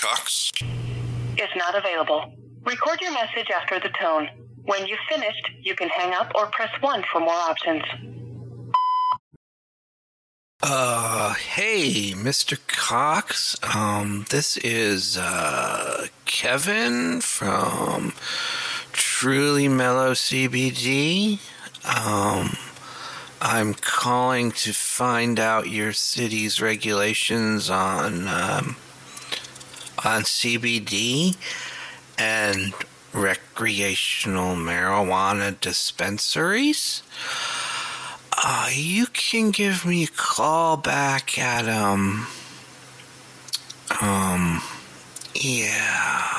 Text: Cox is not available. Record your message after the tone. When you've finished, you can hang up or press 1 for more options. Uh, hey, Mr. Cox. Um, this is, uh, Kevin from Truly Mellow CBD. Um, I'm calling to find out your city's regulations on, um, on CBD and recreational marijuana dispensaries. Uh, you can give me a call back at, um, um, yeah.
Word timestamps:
Cox 0.00 0.52
is 0.62 1.48
not 1.56 1.76
available. 1.76 2.32
Record 2.62 3.00
your 3.00 3.12
message 3.12 3.48
after 3.50 3.80
the 3.80 3.88
tone. 4.00 4.28
When 4.64 4.86
you've 4.86 4.98
finished, 5.08 5.50
you 5.60 5.74
can 5.74 5.88
hang 5.88 6.12
up 6.14 6.30
or 6.36 6.46
press 6.46 6.70
1 6.80 7.04
for 7.10 7.20
more 7.20 7.30
options. 7.30 7.82
Uh, 10.62 11.34
hey, 11.34 12.12
Mr. 12.12 12.58
Cox. 12.68 13.56
Um, 13.74 14.26
this 14.30 14.56
is, 14.58 15.16
uh, 15.16 16.06
Kevin 16.26 17.20
from 17.20 18.12
Truly 18.92 19.66
Mellow 19.66 20.12
CBD. 20.12 21.40
Um, 21.84 22.56
I'm 23.40 23.74
calling 23.74 24.52
to 24.52 24.72
find 24.72 25.40
out 25.40 25.70
your 25.70 25.92
city's 25.92 26.60
regulations 26.60 27.68
on, 27.68 28.28
um, 28.28 28.76
on 30.08 30.22
CBD 30.22 31.36
and 32.18 32.72
recreational 33.12 34.56
marijuana 34.56 35.58
dispensaries. 35.60 37.02
Uh, 38.42 38.70
you 38.72 39.06
can 39.06 39.50
give 39.50 39.84
me 39.84 40.04
a 40.04 40.08
call 40.08 40.76
back 40.76 41.38
at, 41.38 41.68
um, 41.68 42.26
um, 44.00 44.62
yeah. 45.34 46.37